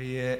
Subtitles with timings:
[0.00, 0.38] Vi,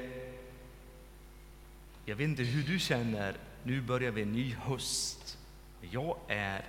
[2.05, 5.37] jag vet inte hur du känner, nu börjar vi en ny höst.
[5.91, 6.65] Jag är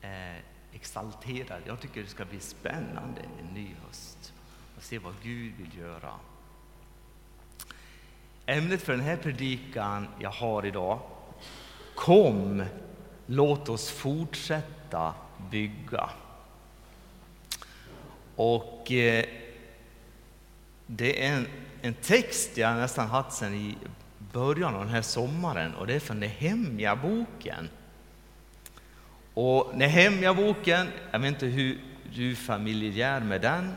[0.00, 0.42] eh,
[0.72, 4.32] exalterad, jag tycker det ska bli spännande en ny höst
[4.76, 6.12] och se vad Gud vill göra.
[8.46, 11.00] Ämnet för den här predikan jag har idag,
[11.94, 12.64] Kom,
[13.26, 15.14] låt oss fortsätta
[15.50, 16.10] bygga.
[18.36, 19.24] Och eh,
[20.96, 21.46] det är en,
[21.82, 23.76] en text jag nästan haft sedan i
[24.32, 27.68] början av den här sommaren och det är från Nehemja-boken.
[29.34, 31.80] Och Nehemja-boken, jag vet inte hur
[32.14, 33.72] du är familjär med den,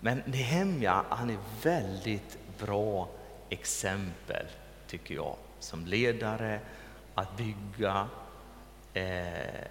[0.00, 3.08] men Nehemja han är väldigt bra
[3.48, 4.46] exempel,
[4.86, 6.60] tycker jag, som ledare,
[7.14, 8.08] att bygga
[8.94, 9.64] eh,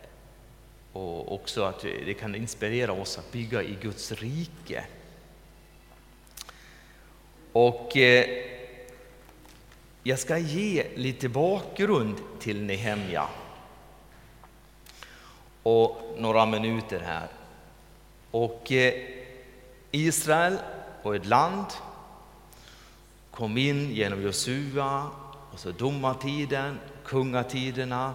[0.93, 4.85] och också att det kan inspirera oss att bygga i Guds rike.
[7.59, 8.25] Och eh,
[10.03, 13.27] jag ska ge lite bakgrund till Nehemja
[15.63, 17.27] och några minuter här.
[18.31, 18.93] Och eh,
[19.91, 20.57] Israel
[21.03, 21.65] var ett land,
[23.31, 25.07] kom in genom Josua
[25.51, 28.13] och så domartiden, kungatiderna.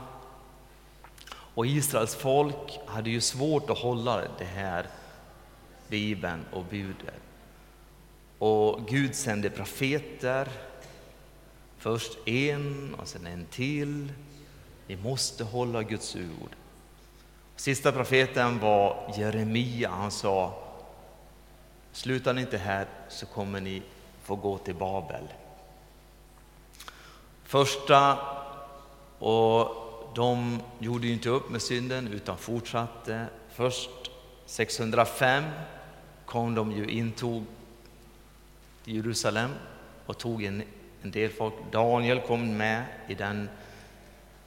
[1.29, 4.87] Och Israels folk hade ju svårt att hålla det här
[5.89, 7.34] Bibeln och budet.
[8.39, 10.49] Och Gud sände profeter,
[11.79, 14.13] först en och sen en till.
[14.87, 16.51] Vi måste hålla Guds ord.
[17.57, 19.91] Sista profeten var Jeremia.
[19.91, 20.63] Han sa,
[21.93, 23.83] slutar ni inte här så kommer ni
[24.23, 25.25] få gå till Babel.
[27.45, 28.19] Första,
[29.19, 33.27] och de gjorde inte upp med synden utan fortsatte.
[33.51, 33.91] Först
[34.47, 35.45] 605
[36.27, 37.45] kom de ju intog
[38.85, 39.51] Jerusalem
[40.07, 40.63] och tog en,
[41.03, 41.55] en del folk.
[41.73, 43.49] Daniel kom med i den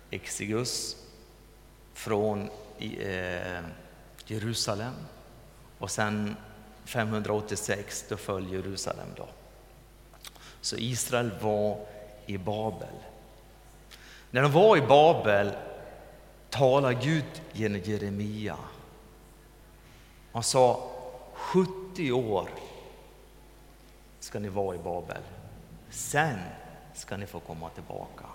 [0.10, 0.96] exegus
[1.94, 3.62] från eh,
[4.26, 4.94] Jerusalem.
[5.78, 6.36] Och sen
[6.86, 9.08] 586 då föll Jerusalem.
[9.16, 9.28] Då.
[10.62, 11.86] Så Israel var
[12.26, 12.96] i Babel.
[14.32, 15.52] När de var i Babel
[16.50, 18.58] talade Gud genom Jeremia.
[20.32, 20.92] Han sa
[21.34, 22.50] 70 år
[24.28, 25.22] ska ni vara i Babel.
[25.90, 26.40] Sen
[26.94, 28.26] ska ni få komma tillbaka.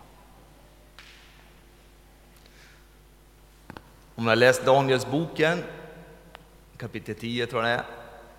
[4.15, 5.63] Om jag läst Danielsboken,
[6.77, 7.87] kapitel 10 tror jag det är,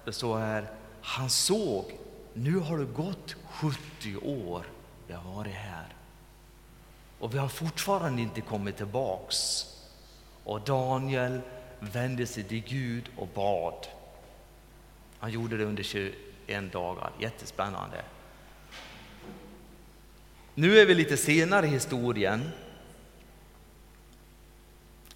[0.05, 0.71] det står här,
[1.01, 1.97] han såg,
[2.33, 4.65] nu har det gått 70 år
[5.07, 5.95] vi har varit här.
[7.19, 9.65] Och vi har fortfarande inte kommit tillbaks.
[10.43, 11.41] Och Daniel
[11.79, 13.87] vände sig till Gud och bad.
[15.19, 15.83] Han gjorde det under
[16.47, 18.05] 21 dagar, jättespännande.
[20.55, 22.49] Nu är vi lite senare i historien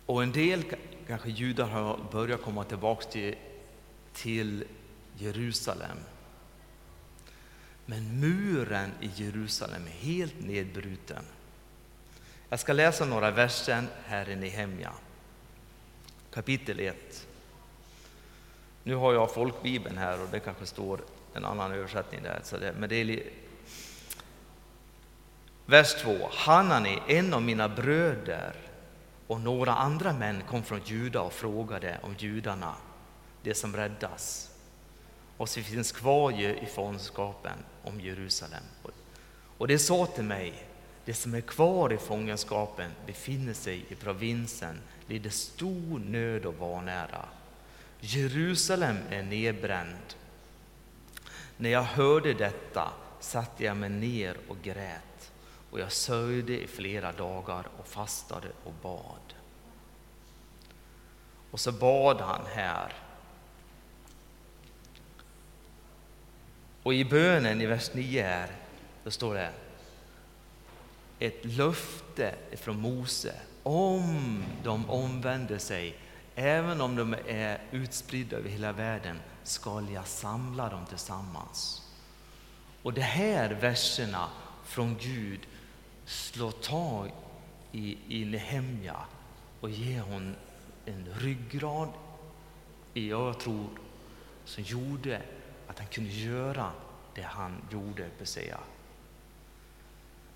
[0.05, 0.63] och en del
[1.07, 3.35] kanske judar har börjat komma tillbaka till,
[4.13, 4.63] till
[5.17, 5.97] Jerusalem.
[7.85, 11.23] Men muren i Jerusalem är helt nedbruten.
[12.49, 14.93] Jag ska läsa några verser här i Nehemja,
[16.31, 17.27] kapitel 1.
[18.83, 21.01] Nu har jag folkbibeln här och det kanske står
[21.33, 22.39] en annan översättning där.
[22.43, 23.23] Så det, men det är
[25.65, 26.17] Vers 2.
[26.31, 28.55] Hanani, en av mina bröder
[29.27, 32.75] och några andra män kom från Juda och frågade om judarna,
[33.43, 34.51] det som räddas
[35.37, 38.63] och som finns kvar i fångenskapen om Jerusalem.
[39.57, 40.67] Och det sa till mig,
[41.05, 47.25] det som är kvar i fångenskapen befinner sig i provinsen, lider stor nöd och vanära.
[47.99, 50.15] Jerusalem är nedbränd.
[51.57, 55.31] När jag hörde detta satte jag mig ner och grät
[55.71, 59.33] och jag sörjde i flera dagar och fastade och bad.
[61.51, 62.93] Och så bad han här.
[66.83, 68.51] Och i bönen i vers 9 här,
[69.03, 69.51] då står det
[71.19, 73.33] ett löfte från Mose
[73.63, 75.95] om de omvänder sig,
[76.39, 81.81] även om de är utspridda över hela världen, skall jag samla dem tillsammans.
[82.81, 84.29] Och de här verserna
[84.65, 85.39] från Gud
[86.05, 87.11] slår tag
[87.71, 88.97] i, i Nehemja
[89.59, 90.35] och ger hon
[90.85, 91.89] en ryggrad
[92.93, 93.67] i, jag tror,
[94.45, 95.21] som gjorde
[95.67, 96.71] att han kunde göra
[97.15, 98.57] det han gjorde, säga.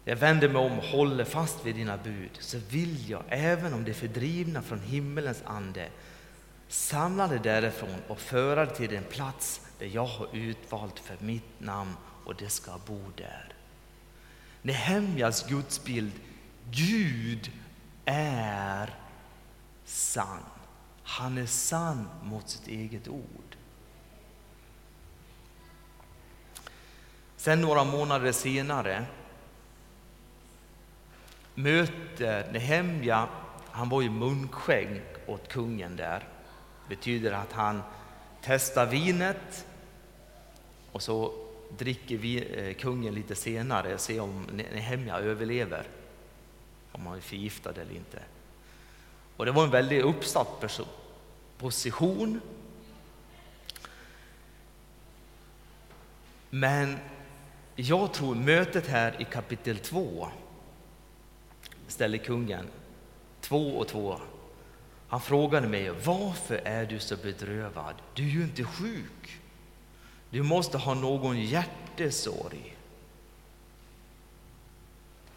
[0.05, 3.83] Jag vänder mig om och håller fast vid dina bud, så vill jag, även om
[3.83, 5.89] de är fördrivna från himmelens ande,
[6.67, 11.59] samla det därifrån och föra det till den plats där jag har utvalt för mitt
[11.59, 11.93] namn
[12.25, 13.53] och det ska bo där.
[14.61, 16.13] Nehemjas gudsbild,
[16.71, 17.51] Gud
[18.05, 18.95] är
[19.85, 20.43] sann.
[21.03, 23.55] Han är sann mot sitt eget ord.
[27.37, 29.05] Sen några månader senare
[31.55, 33.27] möter Nehemja,
[33.71, 36.19] han var ju munskänk åt kungen där.
[36.87, 37.81] Det betyder att han
[38.41, 39.65] testar vinet
[40.91, 41.33] och så
[41.77, 44.43] dricker vi, eh, kungen lite senare och ser om
[44.73, 45.87] Nehemja överlever,
[46.91, 48.19] om han är förgiftad eller inte.
[49.37, 50.87] Och det var en väldigt uppsatt person,
[51.57, 52.41] position.
[56.49, 56.97] Men
[57.75, 60.29] jag tror mötet här i kapitel 2
[61.91, 62.67] ställde kungen
[63.41, 64.19] två och två.
[65.07, 67.95] Han frågade mig varför är du så bedrövad?
[68.13, 69.39] Du är ju inte sjuk.
[70.29, 72.77] Du måste ha någon hjärtesorg.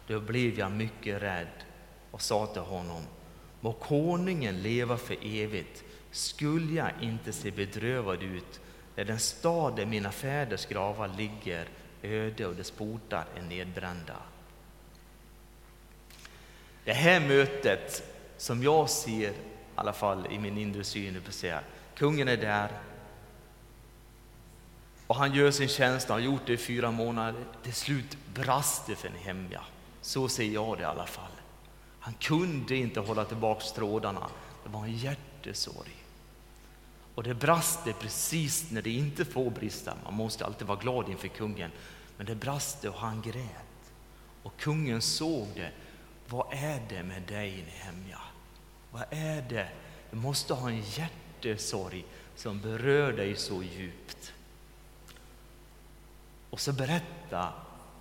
[0.07, 1.47] Då blev jag mycket rädd
[2.11, 3.01] och sa till honom,
[3.61, 5.83] må konungen leva för evigt.
[6.11, 8.59] Skulle jag inte se bedrövad ut
[8.95, 11.67] när den stad där mina fäders gravar ligger
[12.01, 14.15] öde och dess portar är nedbrända.
[16.85, 18.03] Det här mötet,
[18.37, 19.33] som jag ser, i
[19.75, 21.21] alla fall i min inre syn,
[21.95, 22.69] kungen är där,
[25.07, 27.43] och han gör sin tjänst, han har gjort det i fyra månader.
[27.63, 29.61] Till slut brast det för Nehemja.
[30.01, 31.31] Så ser jag det i alla fall.
[31.99, 34.29] Han kunde inte hålla tillbaka trådarna.
[34.63, 35.95] Det var en hjärtesorg.
[37.15, 39.93] Och det brast det precis när det inte får brista.
[40.03, 41.71] Man måste alltid vara glad inför kungen.
[42.17, 43.91] Men det brast det och han grät.
[44.43, 45.71] Och kungen såg det.
[46.27, 48.21] Vad är det med dig Nehemja?
[48.91, 49.69] Vad är det?
[50.11, 52.05] Du måste ha en hjärtesorg
[52.35, 54.33] som berör dig så djupt.
[56.49, 57.53] Och så berätta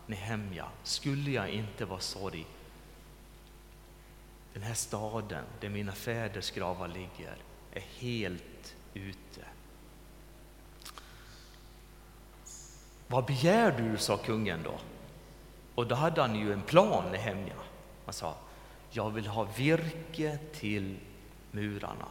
[0.07, 2.47] Nehemja, skulle jag inte vara sorg,
[4.53, 7.37] den här staden där mina fäders gravar ligger
[7.73, 9.41] är helt ute.
[13.07, 14.79] Vad begär du, sa kungen då.
[15.75, 17.55] Och då hade han ju en plan, Nehemja.
[18.05, 18.37] Man sa,
[18.91, 20.97] jag vill ha virke till
[21.51, 22.09] murarna,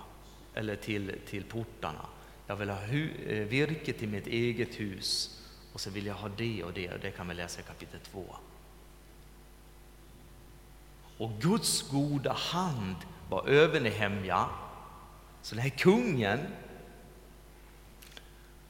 [0.53, 2.05] eller till, till portarna.
[2.47, 5.39] Jag vill ha hu, eh, virke till mitt eget hus
[5.73, 7.99] och så vill jag ha det och det och det kan vi läsa i kapitel
[7.99, 8.35] 2.
[11.17, 12.95] Och Guds goda hand
[13.29, 14.49] var över Nehemja.
[15.41, 16.39] Så den här kungen,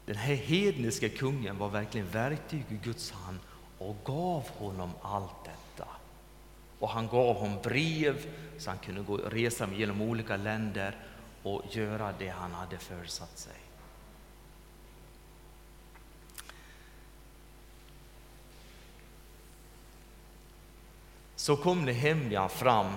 [0.05, 3.39] den här hedniska kungen var verkligen verktyg i Guds hand
[3.77, 5.62] och gav honom allt detta.
[6.83, 8.25] Och han gav honom brev
[8.57, 10.97] så han kunde gå, resa genom olika länder
[11.43, 13.55] och göra det han hade försatt sig.
[21.35, 22.93] Så kom Nehemja fram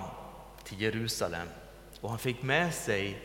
[0.63, 1.47] till Jerusalem
[2.01, 3.21] och han fick med sig,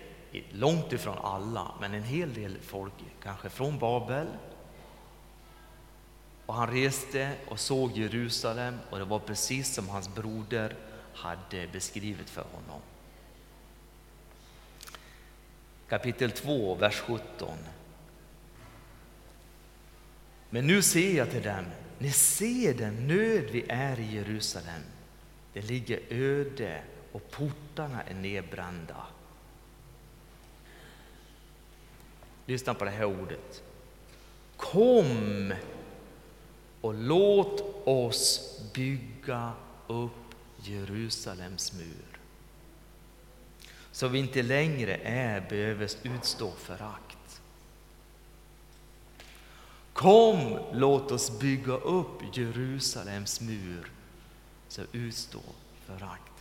[0.50, 4.26] långt ifrån alla, men en hel del folk, kanske från Babel.
[6.46, 10.76] Och han reste och såg Jerusalem och det var precis som hans broder
[11.14, 12.80] hade beskrivit för honom.
[15.88, 17.58] Kapitel 2, vers 17.
[20.50, 21.64] Men nu ser jag till dem,
[21.98, 24.82] ni ser den nöd vi är i Jerusalem
[25.52, 26.82] det ligger öde
[27.12, 29.06] och portarna är nedbrända.
[32.46, 33.62] Lyssna på det här ordet.
[34.56, 35.52] Kom
[36.82, 39.52] och låt oss bygga
[39.86, 42.18] upp Jerusalems mur.
[43.92, 47.42] Så vi inte längre är behöver utstå förakt.
[49.92, 53.90] Kom, låt oss bygga upp Jerusalems mur
[54.68, 55.40] så utstå
[55.86, 56.32] förakt.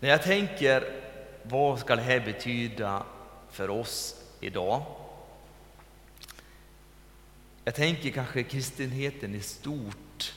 [0.00, 1.02] När jag tänker
[1.42, 3.06] vad ska det här betyda
[3.50, 4.82] för oss idag?
[7.64, 10.34] Jag tänker kanske kristenheten i stort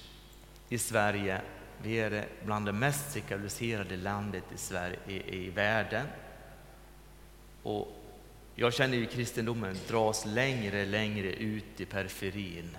[0.70, 1.42] i Sverige.
[1.82, 6.08] Vi är bland det mest sekulariserade landet i, Sverige, i, i världen.
[7.64, 7.88] Och
[8.56, 12.78] jag känner ju kristendomen dras längre, längre ut i periferin.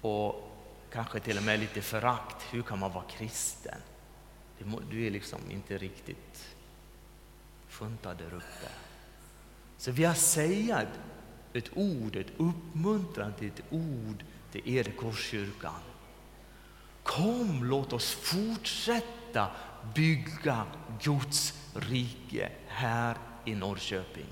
[0.00, 0.50] Och
[0.92, 2.42] kanske till och med lite förakt.
[2.50, 3.78] Hur kan man vara kristen?
[4.90, 6.56] Du är liksom inte riktigt
[7.68, 8.68] Funta där uppe.
[9.78, 10.88] Så vi har sägat
[11.52, 15.80] ett ord, ett uppmuntran till ett ord till er i Korskyrkan.
[17.02, 19.50] Kom, låt oss fortsätta
[19.94, 20.66] bygga
[21.02, 24.26] Guds rike här i Norrköping.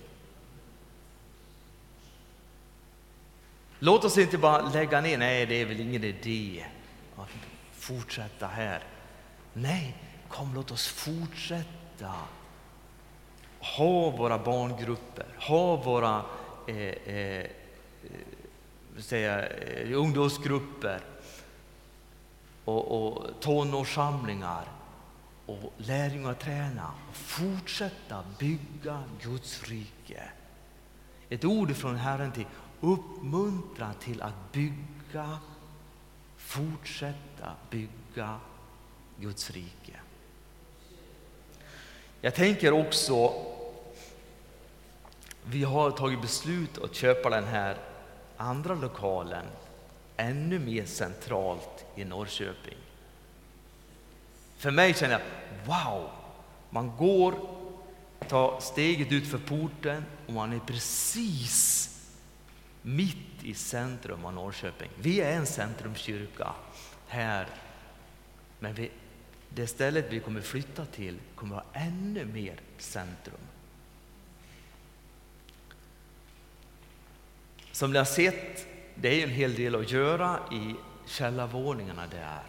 [3.78, 6.66] Låt oss inte bara lägga ner, nej det är väl ingen idé
[7.16, 7.28] att
[7.72, 8.84] fortsätta här.
[9.52, 9.96] Nej,
[10.28, 12.14] kom låt oss fortsätta
[13.76, 16.22] ha våra barngrupper, ha våra
[16.66, 17.50] eh, eh, eh
[18.98, 21.00] säga, eh, ungdomsgrupper
[22.64, 24.64] och, och tonårssamlingar
[25.46, 30.22] och lärjungaträna och fortsätta bygga Guds rike.
[31.28, 32.46] Ett ord från Herren till
[32.80, 35.38] uppmuntra till att bygga,
[36.36, 38.40] fortsätta bygga
[39.20, 40.00] Guds rike.
[42.20, 43.32] Jag tänker också,
[45.46, 47.76] vi har tagit beslut att köpa den här
[48.36, 49.46] andra lokalen
[50.16, 52.76] ännu mer centralt i Norrköping.
[54.56, 55.22] För mig känner jag,
[55.66, 56.10] wow,
[56.70, 57.34] man går,
[58.28, 61.90] tar steget ut för porten och man är precis
[62.82, 64.90] mitt i centrum av Norrköping.
[64.96, 66.52] Vi är en centrumkyrka
[67.08, 67.46] här,
[68.58, 68.90] men vi,
[69.48, 73.40] det stället vi kommer flytta till kommer vara ännu mer centrum.
[77.74, 80.74] Som ni har sett, det är en hel del att göra i
[81.06, 82.42] källarvåningarna där.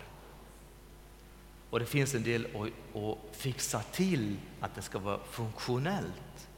[1.69, 6.49] Och det finns en del att, att fixa till att det ska vara funktionellt.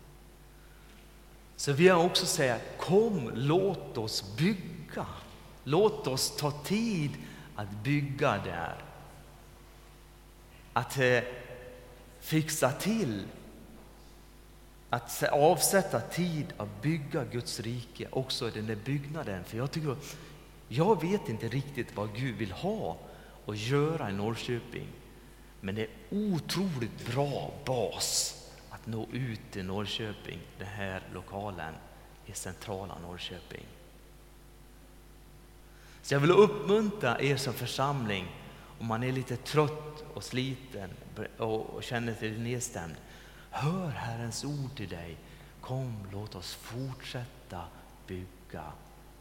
[1.55, 5.05] Så vi har också sagt, kom låt oss bygga.
[5.63, 7.11] Låt oss ta tid
[7.55, 8.75] att bygga där.
[10.73, 11.19] Att eh,
[12.19, 13.23] fixa till,
[14.89, 19.43] att avsätta tid att bygga Guds rike också i den där byggnaden.
[19.43, 19.95] För jag, tycker,
[20.67, 22.97] jag vet inte riktigt vad Gud vill ha
[23.45, 24.87] och göra i Norrköping.
[25.61, 28.33] Men det är otroligt bra bas
[28.69, 31.73] att nå ut till Norrköping, den här lokalen
[32.25, 33.65] i centrala Norrköping.
[36.01, 38.27] Så jag vill uppmuntra er som församling,
[38.79, 40.89] om man är lite trött och sliten
[41.37, 42.95] och känner sig nedstämd.
[43.59, 45.17] Hör Herrens ord till dig.
[45.61, 47.61] Kom, låt oss fortsätta
[48.07, 48.63] bygga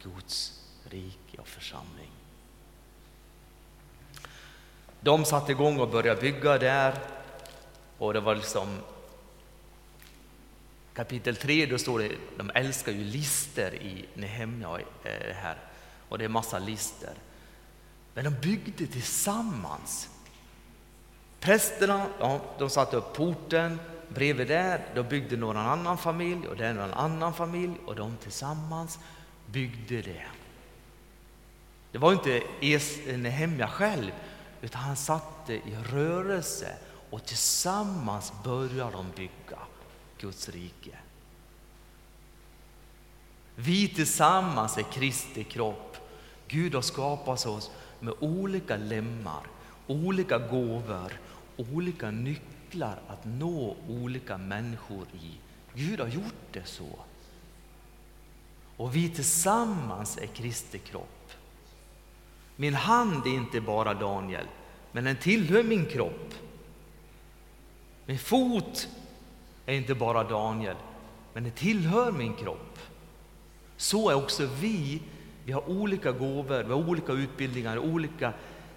[0.03, 2.11] Guds rike och församling.
[4.99, 6.99] De satte igång och började bygga där
[7.97, 8.79] och det var liksom
[10.93, 15.57] kapitel 3, då står det de älskar ju lister i Nehemja eh, här
[16.09, 17.13] och det är massa lister.
[18.13, 20.09] Men de byggde tillsammans.
[21.39, 23.79] Prästerna ja, de satte upp porten,
[24.09, 28.99] bredvid där då byggde någon annan familj och där någon annan familj och de tillsammans
[29.45, 30.25] byggde det.
[31.91, 32.43] Det var inte
[33.17, 34.11] Nehemja själv,
[34.61, 36.75] utan han satte i rörelse
[37.09, 39.59] och tillsammans började de bygga
[40.17, 40.97] Guds rike.
[43.55, 45.97] Vi tillsammans är Kristi kropp.
[46.47, 49.41] Gud har skapat oss med olika lemmar,
[49.87, 51.19] olika gåvor,
[51.57, 52.56] olika nycklar
[53.07, 55.31] att nå olika människor i.
[55.73, 56.99] Gud har gjort det så.
[58.77, 61.31] Och vi tillsammans är Kristi kropp.
[62.55, 64.45] Min hand är inte bara Daniel,
[64.91, 66.33] men den tillhör min kropp.
[68.05, 68.87] Min fot
[69.65, 70.75] är inte bara Daniel,
[71.33, 72.79] men den tillhör min kropp.
[73.77, 75.01] Så är också vi.
[75.45, 78.33] Vi har olika gåvor, vi har olika utbildningar, olika,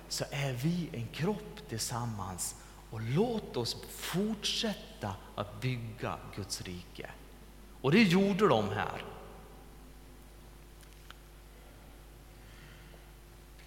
[0.08, 2.54] så är vi en kropp tillsammans.
[2.90, 7.10] Och låt oss fortsätta att bygga Guds rike.
[7.80, 9.04] Och det gjorde de här.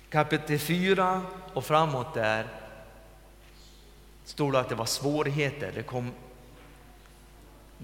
[0.09, 1.21] Kapitel 4
[1.53, 2.47] och framåt där
[4.23, 5.71] stod det att det var svårigheter.
[5.75, 6.11] Det kom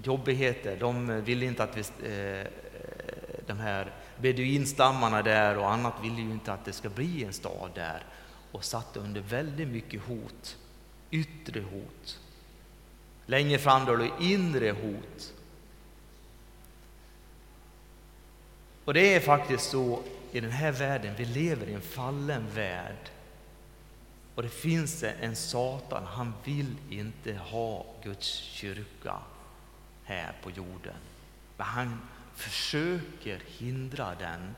[0.04, 0.76] jobbigheter.
[0.80, 2.46] De ville inte att vi, eh, eh,
[3.46, 7.70] de här beduinstammarna där och annat ville ju inte att det ska bli en stad
[7.74, 8.04] där
[8.52, 10.58] och satt under väldigt mycket hot,
[11.10, 12.20] yttre hot.
[13.26, 15.34] Längre fram då det inre hot.
[18.84, 20.02] Och det är faktiskt så
[20.32, 23.10] i den här världen, vi lever i en fallen värld.
[24.34, 29.16] Och det finns en Satan, han vill inte ha Guds kyrka
[30.04, 30.96] här på jorden.
[31.56, 32.00] Men han
[32.34, 34.54] försöker hindra den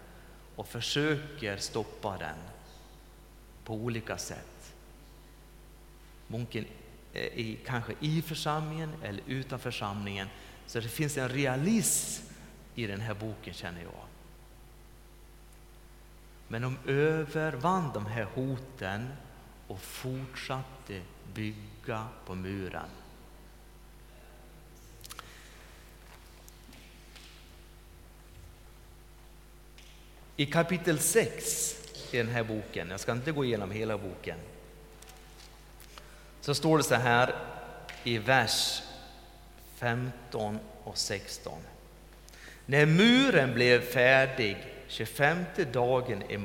[0.56, 2.36] och försöker stoppa den
[3.64, 4.51] på olika sätt.
[6.32, 6.64] Munken
[7.12, 10.28] eh, i, kanske i församlingen eller utan församlingen.
[10.66, 12.24] Så det finns en realism
[12.74, 14.04] i den här boken känner jag.
[16.48, 19.08] Men de övervann de här hoten
[19.66, 21.00] och fortsatte
[21.34, 22.88] bygga på muren.
[30.36, 31.76] I kapitel 6
[32.14, 34.38] i den här boken, jag ska inte gå igenom hela boken,
[36.42, 37.34] så står det så här
[38.04, 38.82] i vers
[39.76, 41.58] 15 och 16.
[42.66, 44.56] När muren blev färdig
[44.88, 46.38] 25 dagen i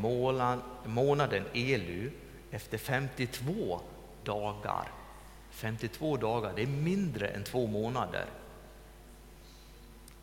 [0.85, 2.11] månaden Elu
[2.51, 3.81] efter 52
[4.23, 4.91] dagar.
[5.51, 8.25] 52 dagar, det är mindre än två månader.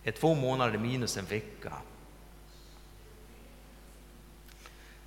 [0.04, 1.73] Är två månader minus en vecka.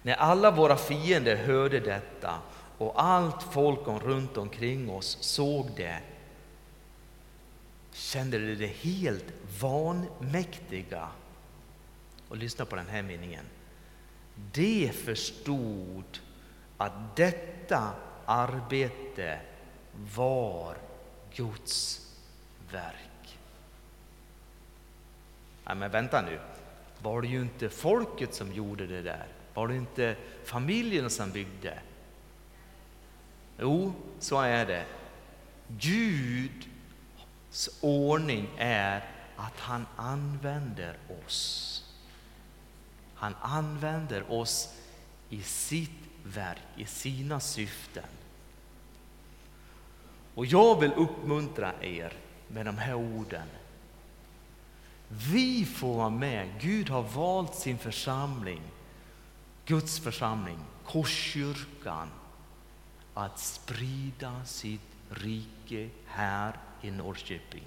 [0.01, 2.39] När alla våra fiender hörde detta
[2.77, 6.01] och allt folk runt omkring oss såg det
[7.97, 11.07] kände de det helt vanmäktiga.
[12.29, 13.45] Och lyssna på den här meningen.
[14.51, 16.19] De förstod
[16.77, 17.91] att detta
[18.25, 19.39] arbete
[20.15, 20.77] var
[21.35, 22.01] Guds
[22.71, 23.39] verk.
[25.63, 26.39] Ja, men vänta nu,
[27.01, 29.27] var det ju inte folket som gjorde det där?
[29.53, 31.79] Var det inte familjen som byggde?
[33.59, 34.85] Jo, så är det.
[35.67, 41.73] Guds ordning är att han använder oss.
[43.15, 44.73] Han använder oss
[45.29, 48.03] i sitt verk, i sina syften.
[50.35, 52.13] Och jag vill uppmuntra er
[52.47, 53.47] med de här orden.
[55.09, 56.49] Vi får vara med.
[56.61, 58.61] Gud har valt sin församling,
[59.65, 62.09] Guds församling, Korskyrkan,
[63.17, 67.63] att sprida sitt rike här i Norrköping.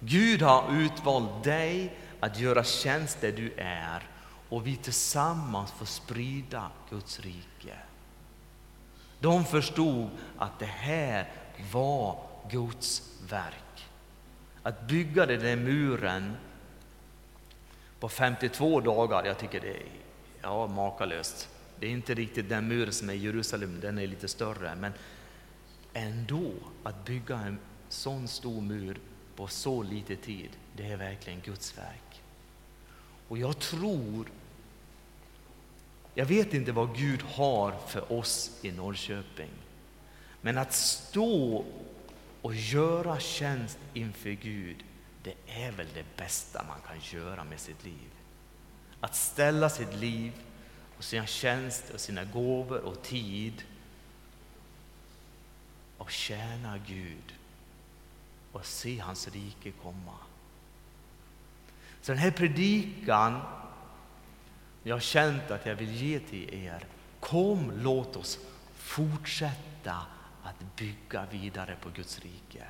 [0.00, 4.08] Gud har utvalt dig att göra tjänst där du är
[4.48, 7.76] och vi tillsammans får sprida Guds rike.
[9.20, 11.30] De förstod att det här
[11.72, 12.18] var
[12.50, 13.88] Guds verk.
[14.62, 16.36] Att bygga den där muren
[18.00, 19.86] på 52 dagar, jag tycker det är
[20.42, 21.48] ja, makalöst.
[21.82, 24.74] Det är inte riktigt den mur som är i Jerusalem, den är lite större.
[24.74, 24.92] Men
[25.92, 29.00] ändå, att bygga en sån stor mur
[29.36, 32.22] på så lite tid, det är verkligen Guds verk.
[33.28, 34.28] Och jag tror
[36.14, 39.50] jag vet inte vad Gud har för oss i Norrköping.
[40.40, 41.64] Men att stå
[42.42, 44.84] och göra tjänst inför Gud,
[45.22, 48.10] det är väl det bästa man kan göra med sitt liv.
[49.00, 50.32] Att ställa sitt liv
[51.02, 53.62] och sina tjänster, sina gåvor och tid
[55.98, 57.34] och tjäna Gud
[58.52, 60.16] och se hans rike komma.
[62.00, 63.40] Så den här predikan
[64.82, 66.86] jag har känt att jag vill ge till er.
[67.20, 68.38] Kom, låt oss
[68.74, 70.06] fortsätta
[70.42, 72.64] att bygga vidare på Guds rike.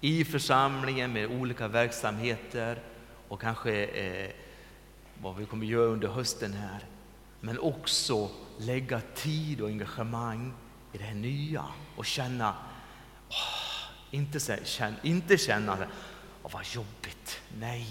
[0.00, 2.82] I församlingen med olika verksamheter
[3.28, 4.30] och kanske eh,
[5.20, 6.84] vad vi kommer göra under hösten här.
[7.40, 10.54] Men också lägga tid och engagemang
[10.92, 11.64] i det här nya
[11.96, 12.54] och känna,
[13.28, 15.78] åh, inte, känna, inte känna,
[16.42, 17.88] åh, vad jobbigt, nej.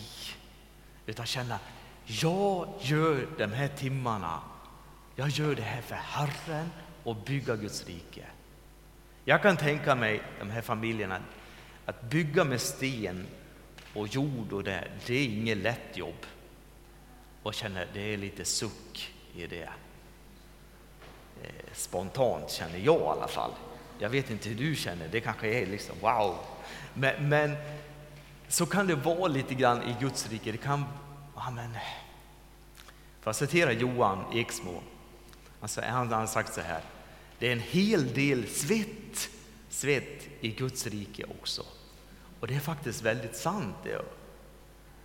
[1.05, 1.59] Utan känna,
[2.05, 4.39] jag gör de här timmarna,
[5.15, 6.69] jag gör det här för Herren
[7.03, 8.25] och bygga Guds rike.
[9.25, 11.21] Jag kan tänka mig de här familjerna,
[11.85, 13.27] att bygga med sten
[13.93, 16.25] och jord och det, det är inget lätt jobb.
[17.43, 19.69] Och känner det är lite suck i det.
[21.43, 23.51] Eh, spontant känner jag i alla fall.
[23.99, 26.37] Jag vet inte hur du känner, det kanske är liksom wow.
[26.93, 27.55] Men, men
[28.47, 30.51] så kan det vara lite grann i Guds rike.
[30.51, 30.85] Det kan
[31.47, 31.77] Amen.
[33.21, 34.81] För att citera Johan Eksmo,
[35.61, 36.81] alltså han har sagt så här.
[37.39, 39.29] Det är en hel del svett,
[39.69, 41.65] svett i Guds rike också.
[42.39, 43.75] Och det är faktiskt väldigt sant.
[43.83, 44.01] Det.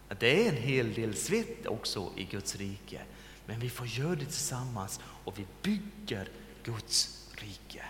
[0.08, 3.02] Att det är en hel del svett också i Guds rike.
[3.46, 6.28] Men vi får göra det tillsammans och vi bygger
[6.64, 7.84] Guds rike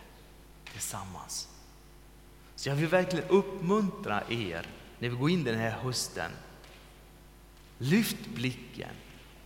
[0.73, 1.49] tillsammans.
[2.55, 4.67] Så jag vill verkligen uppmuntra er
[4.99, 6.31] när vi går in den här hösten
[7.79, 8.91] Lyft blicken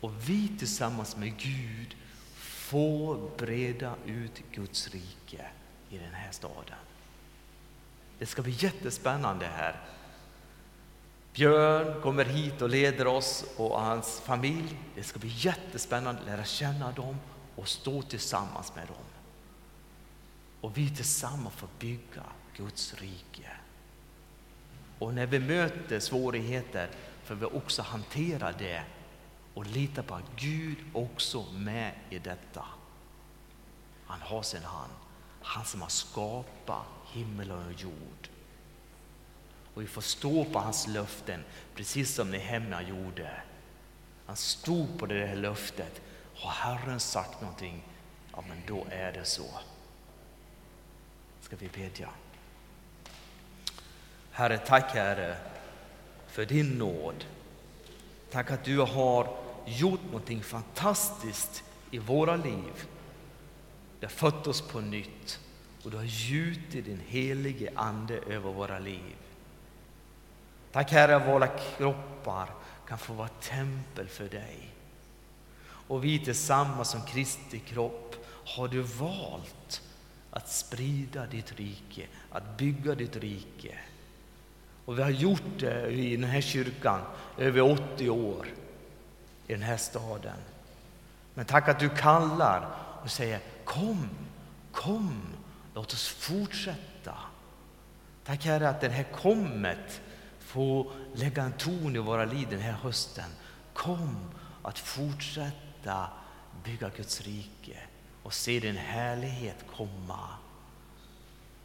[0.00, 1.96] och vi tillsammans med Gud
[2.36, 5.46] får breda ut Guds rike
[5.90, 6.78] i den här staden.
[8.18, 9.80] Det ska bli jättespännande här.
[11.32, 14.78] Björn kommer hit och leder oss och hans familj.
[14.94, 17.16] Det ska bli jättespännande att lära känna dem
[17.56, 19.04] och stå tillsammans med dem.
[20.60, 22.22] Och vi tillsammans får bygga
[22.56, 23.50] Guds rike.
[24.98, 26.90] Och när vi möter svårigheter
[27.24, 28.82] för vi också hantera det
[29.54, 32.64] och lita på att Gud också är med i detta.
[34.06, 34.92] han har sin hand.
[35.42, 38.28] Han som har skapat himmel och jord.
[39.80, 43.30] Och vi får stå på hans löften, precis som Nehemja gjorde.
[44.26, 46.00] Han stod på det här löftet.
[46.34, 47.82] Har Herren sagt någonting,
[48.32, 49.46] ja men då är det så.
[51.40, 52.08] Ska vi bedja?
[54.30, 55.36] Herre, tack Herre
[56.26, 57.24] för din nåd.
[58.30, 62.88] Tack att du har gjort någonting fantastiskt i våra liv.
[64.00, 65.40] Du har fött oss på nytt
[65.84, 69.16] och du har gjutit din helige Ande över våra liv.
[70.72, 72.50] Tack Herre att våra kroppar
[72.86, 74.70] kan få vara tempel för dig.
[75.62, 78.16] Och vi tillsammans som Kristi kropp
[78.56, 79.82] har du valt
[80.30, 83.78] att sprida ditt rike, att bygga ditt rike.
[84.84, 87.00] Och vi har gjort det i den här kyrkan
[87.38, 88.46] över 80 år
[89.46, 90.36] i den här staden.
[91.34, 92.68] Men tack att du kallar
[93.02, 94.08] och säger kom,
[94.72, 95.22] kom,
[95.74, 97.14] låt oss fortsätta.
[98.24, 100.00] Tack Herre att det här kommet
[100.50, 103.30] få lägga en ton i våra liv den här hösten.
[103.72, 104.16] Kom
[104.62, 106.08] att fortsätta
[106.64, 107.78] bygga Guds rike
[108.22, 110.28] och se din härlighet komma.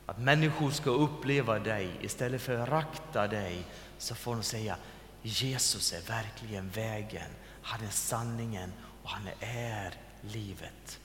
[0.05, 3.65] Att människor ska uppleva dig istället för att rakta dig
[3.97, 4.77] så får de säga
[5.21, 7.29] Jesus är verkligen vägen,
[7.61, 10.99] han är sanningen och han är livet.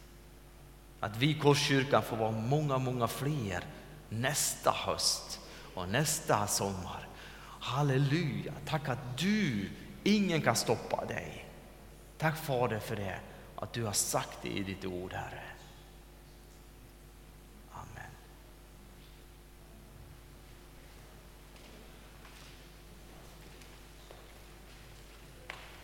[1.01, 3.65] Att vi i Korskyrkan får vara många, många fler
[4.09, 5.41] nästa höst
[5.75, 7.10] och nästa sommar.
[7.61, 9.71] Halleluja, tack att du,
[10.05, 11.47] ingen kan stoppa dig.
[12.19, 13.19] Tack Fader för det,
[13.57, 15.50] att du har sagt det i ditt ord Herre.